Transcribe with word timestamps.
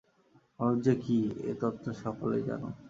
মানুষ 0.59 0.77
যে 0.85 0.93
কি, 1.03 1.17
এ 1.43 1.53
তত্ত্ব 1.61 1.85
সকলেই 2.01 2.41
জানুক। 2.47 2.75